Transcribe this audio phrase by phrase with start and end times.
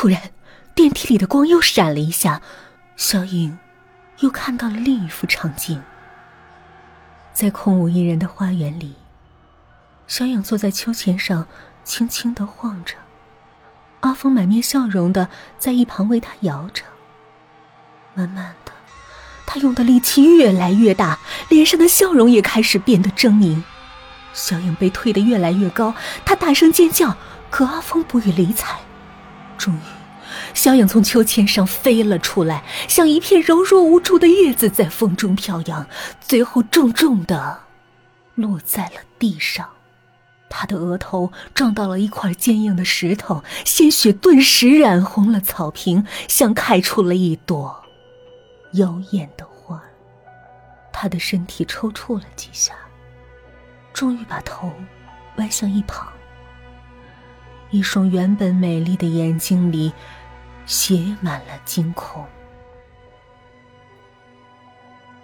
[0.00, 0.30] 突然，
[0.74, 2.40] 电梯里的光又闪了一下，
[2.96, 3.58] 小影
[4.20, 5.82] 又看到了另一幅场景。
[7.34, 8.94] 在空无一人的花园里，
[10.06, 11.46] 小影坐在秋千上，
[11.84, 12.94] 轻轻的晃着。
[14.00, 15.28] 阿峰满面笑容的
[15.58, 16.82] 在一旁为他摇着。
[18.14, 18.72] 慢慢的，
[19.44, 21.18] 他用的力气越来越大，
[21.50, 23.62] 脸上的笑容也开始变得狰狞。
[24.32, 25.94] 小影被推得越来越高，
[26.24, 27.18] 她大声尖叫，
[27.50, 28.80] 可阿峰不予理睬。
[29.60, 29.78] 终于，
[30.54, 35.86] 小影从秋千上飞了出来，像一片柔弱无助的叶子在风中飘扬，
[36.18, 37.60] 最后重重的
[38.34, 39.68] 落在了地上。
[40.48, 47.84] 她的额头撞到了一块坚硬的石头，鲜血顿时染红了草坪，像开出了一朵
[48.72, 49.82] 妖艳的花。
[50.90, 52.72] 她的身体抽搐了几下，
[53.92, 54.72] 终于把头
[55.36, 56.08] 歪向一旁。
[57.70, 59.92] 一双原本美丽的眼睛里，
[60.66, 62.26] 写满了惊恐。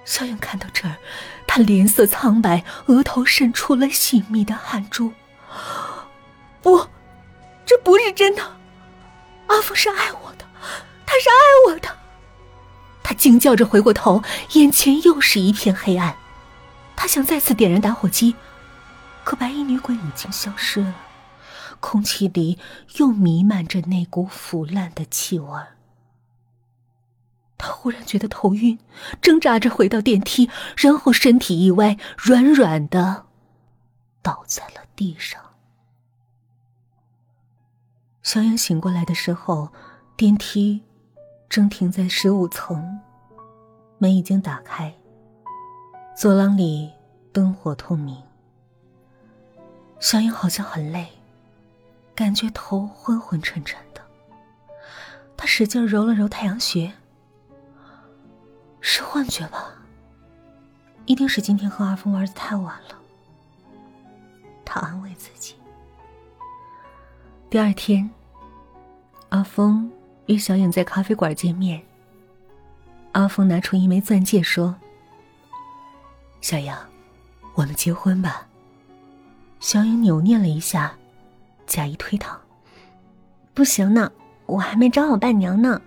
[0.05, 0.97] 小影看到这儿，
[1.47, 5.13] 她脸色苍白，额头渗出了细密的汗珠。
[6.63, 6.87] 不，
[7.65, 8.43] 这不是真的。
[9.49, 10.45] 阿峰是爱我的，
[11.05, 11.89] 他是爱我的。
[13.03, 14.23] 他惊叫着回过头，
[14.53, 16.17] 眼前又是一片黑暗。
[16.97, 18.35] 他想再次点燃打火机，
[19.23, 20.95] 可白衣女鬼已经消失了。
[21.89, 22.59] 空气里
[22.97, 25.49] 又弥漫着那股腐烂的气味
[27.57, 28.77] 他忽然觉得头晕，
[29.23, 33.27] 挣扎着回到电梯，然后身体一歪，软软的
[34.21, 35.41] 倒在了地上。
[38.21, 39.69] 小影醒过来的时候，
[40.17, 40.83] 电梯
[41.49, 42.99] 正停在十五层，
[43.99, 44.93] 门已经打开，
[46.17, 46.93] 走廊里
[47.33, 48.21] 灯火通明。
[50.01, 51.09] 小影好像很累。
[52.17, 54.01] 感觉头昏昏沉沉的，
[55.37, 56.91] 他使劲揉了揉太阳穴。
[58.81, 59.75] 是幻觉吧？
[61.05, 62.99] 一定是今天和阿峰玩的太晚了。
[64.65, 65.55] 他安慰自己。
[67.51, 68.11] 第二天，
[69.29, 69.91] 阿峰
[70.25, 71.83] 与小影在咖啡馆见面。
[73.13, 74.75] 阿峰拿出一枚钻戒说
[76.41, 76.75] ：“小影，
[77.55, 78.49] 我们结婚吧。”
[79.61, 80.97] 小影扭捏了一下。
[81.67, 82.37] 假意推搪，
[83.53, 84.11] 不行呢，
[84.47, 85.81] 我还没找好伴娘呢。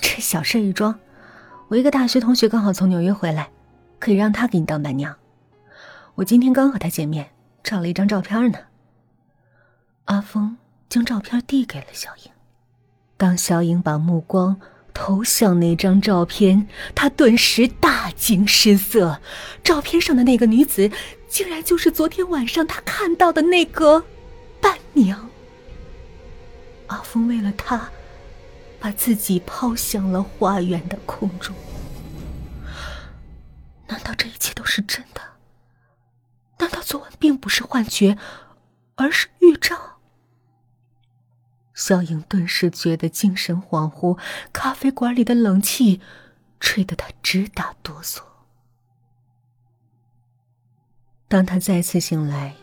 [0.00, 0.98] 这小事一桩，
[1.68, 3.50] 我一个大学同学刚好从纽约回来，
[3.98, 5.16] 可以让他给你当伴娘。
[6.14, 7.30] 我今天刚和他见面，
[7.62, 8.58] 照了一张照片呢。
[10.06, 10.56] 阿峰
[10.88, 12.32] 将照片递给了小影，
[13.16, 14.60] 当小影把目光
[14.92, 19.20] 投向那张照片，他顿时大惊失色。
[19.62, 20.90] 照片上的那个女子，
[21.28, 24.04] 竟然就是昨天晚上他看到的那个。
[25.02, 25.28] 娘，
[26.88, 27.90] 阿峰为了她，
[28.78, 31.54] 把自己抛向了花园的空中。
[33.86, 35.20] 难道这一切都是真的？
[36.58, 38.18] 难道昨晚并不是幻觉，
[38.96, 39.98] 而是预兆？
[41.74, 44.18] 小影顿时觉得精神恍惚，
[44.52, 46.00] 咖啡馆里的冷气
[46.60, 48.20] 吹得她直打哆嗦。
[51.26, 52.56] 当她再次醒来。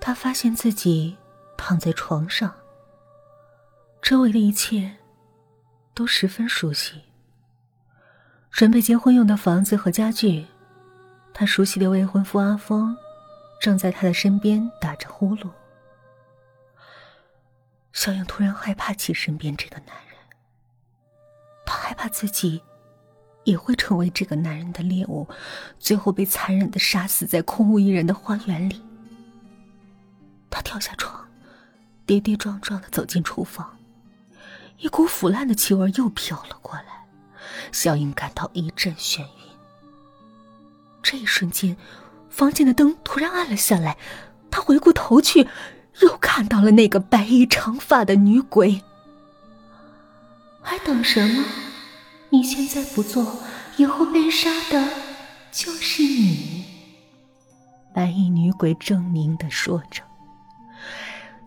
[0.00, 1.16] 他发现自己
[1.58, 2.54] 躺在床上，
[4.00, 4.96] 周围的一切
[5.92, 7.02] 都十分熟悉。
[8.50, 10.46] 准备结婚用的房子和家具，
[11.34, 12.96] 他熟悉的未婚夫阿峰
[13.60, 15.50] 正在他的身边打着呼噜。
[17.92, 20.16] 小影突然害怕起身边这个男人，
[21.66, 22.62] 她害怕自己
[23.44, 25.28] 也会成为这个男人的猎物，
[25.78, 28.82] 最后被残忍的杀死在空无一人的花园里。
[30.50, 30.94] 他跳下，
[32.08, 33.76] 跌跌撞撞的走进厨房，
[34.78, 37.04] 一股腐烂的气味又飘了过来，
[37.70, 39.26] 小英感到一阵眩晕。
[41.02, 41.76] 这一瞬间，
[42.30, 43.98] 房间的灯突然暗了下来，
[44.50, 45.46] 他回过头去，
[46.00, 48.82] 又看到了那个白衣长发的女鬼。
[50.62, 51.44] 还等什么？
[52.30, 53.40] 你现在不做，
[53.76, 54.88] 以后被杀的
[55.52, 56.64] 就是你。
[57.92, 60.07] 白衣女鬼狰狞的说着。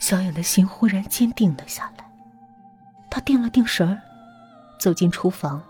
[0.02, 2.04] 小影的心忽然坚定了下来，
[3.10, 4.02] 她定了定神儿，
[4.80, 5.62] 走进厨房，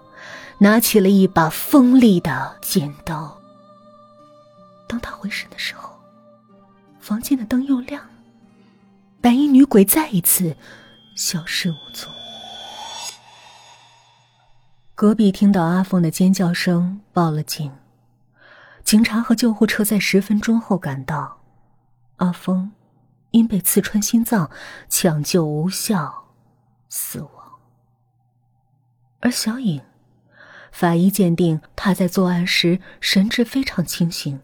[0.58, 3.38] 拿起了一把锋利的剪刀。
[4.88, 6.00] 当他回神的时候，
[7.00, 8.10] 房间的灯又亮了，
[9.20, 10.56] 白衣女鬼再一次
[11.16, 12.10] 消失无踪。
[14.96, 17.72] 隔壁听到阿凤的尖叫声，报了警，
[18.84, 21.40] 警察和救护车在十分钟后赶到，
[22.18, 22.72] 阿峰。
[23.32, 24.50] 因被刺穿心脏，
[24.88, 26.34] 抢救无效，
[26.88, 27.32] 死亡。
[29.20, 29.82] 而小影，
[30.72, 34.40] 法医鉴定他在作案时神志非常清醒，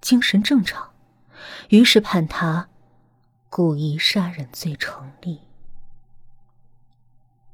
[0.00, 0.90] 精神正常，
[1.68, 2.68] 于是判他
[3.50, 5.40] 故意杀人罪成立。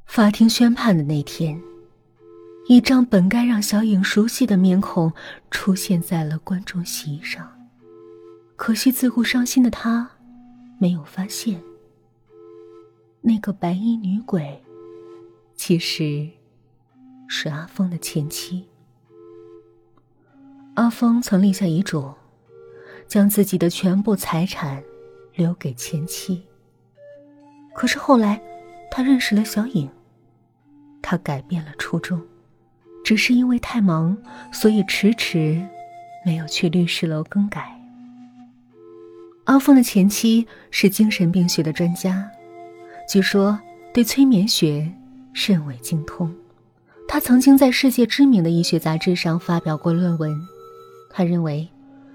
[0.07, 1.61] 法庭宣判的那天。
[2.67, 5.13] 一张本该让小影熟悉的面孔
[5.51, 7.69] 出现在了观众席上，
[8.57, 10.13] 可惜自顾伤心的他
[10.79, 11.63] 没有发现，
[13.21, 14.63] 那个白衣女鬼
[15.55, 16.29] 其实
[17.29, 18.67] 是阿峰的前妻。
[20.75, 22.13] 阿峰曾立下遗嘱，
[23.07, 24.83] 将自己的全部财产
[25.35, 26.45] 留给前妻。
[27.75, 28.43] 可是后来，
[28.91, 29.89] 他认识了小影，
[31.01, 32.21] 他改变了初衷。
[33.05, 34.17] 只是因为太忙，
[34.51, 35.63] 所以迟迟
[36.25, 37.74] 没有去律师楼更改。
[39.45, 42.31] 阿峰的前妻是精神病学的专家，
[43.07, 43.59] 据说
[43.93, 44.91] 对催眠学
[45.35, 46.35] 甚为精通。
[47.07, 50.35] 他曾经在世界知名的医学杂志上发表过论文。
[51.11, 51.69] 他认为，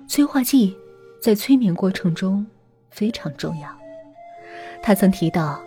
[0.07, 0.75] 催化剂
[1.21, 2.45] 在催眠过程中
[2.89, 3.69] 非常重要。
[4.81, 5.63] 他曾提到，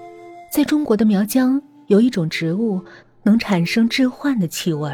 [0.51, 2.85] 在中国的苗疆有一种植物
[3.23, 4.93] 能产生致幻的气味。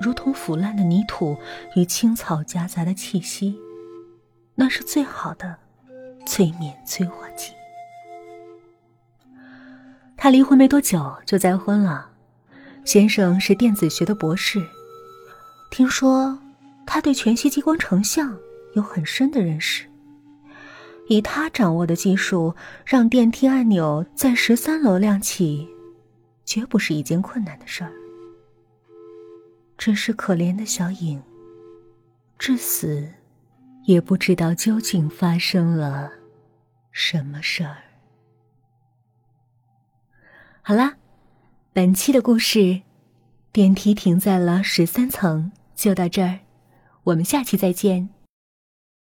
[0.00, 1.36] 如同腐烂的泥土
[1.76, 3.56] 与青草夹杂的气息，
[4.56, 5.56] 那是最好的
[6.26, 7.52] 催眠催化剂。
[10.16, 12.10] 他离婚没多久就再婚了，
[12.84, 14.60] 先生是电子学的博士。
[15.70, 16.38] 听说
[16.86, 18.36] 他对全息激光成像
[18.74, 19.86] 有很深的认识，
[21.08, 25.68] 以他掌握的技术，让电梯按钮在十三楼亮起，
[26.44, 27.92] 绝不是一件困难的事儿。
[29.76, 31.22] 只是可怜的小影，
[32.38, 33.06] 至死
[33.86, 36.10] 也不知道究竟发生了
[36.90, 37.76] 什么事儿。
[40.60, 40.96] 好啦，
[41.72, 42.82] 本期的故事，
[43.52, 46.40] 电梯停在了十三层，就到这儿，
[47.04, 48.08] 我们下期再见。